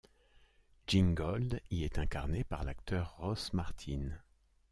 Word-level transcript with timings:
Gingold 0.87 1.61
y 1.69 1.83
est 1.83 1.99
incarné 1.99 2.43
par 2.43 2.63
l'acteur 2.63 3.13
Ross 3.19 3.53
Martin. 3.53 4.09